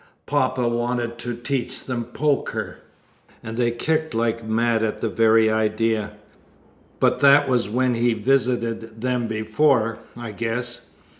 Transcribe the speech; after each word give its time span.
Poppa 0.25 0.67
wanted 0.67 1.19
to 1.19 1.35
teach 1.35 1.83
them 1.85 2.05
poker, 2.05 2.77
and 3.43 3.55
they 3.55 3.69
kicked 3.69 4.15
like 4.15 4.43
mad 4.43 4.81
at 4.81 4.99
the 4.99 5.09
very 5.09 5.47
idea; 5.47 6.13
but 6.99 7.19
that 7.19 7.47
was 7.47 7.69
when 7.69 7.93
he 7.93 8.15
visited 8.15 9.01
them 9.01 9.27
before, 9.27 9.99
I 10.17 10.31
guess." 10.31 10.89